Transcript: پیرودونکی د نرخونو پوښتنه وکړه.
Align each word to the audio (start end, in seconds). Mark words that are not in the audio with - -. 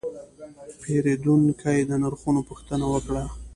پیرودونکی 0.81 1.79
د 1.89 1.91
نرخونو 2.01 2.41
پوښتنه 2.49 2.85
وکړه. 2.93 3.23